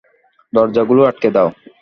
দরজাগুলো 0.53 1.01
আটকে 1.03 1.29
দাও। 1.35 1.49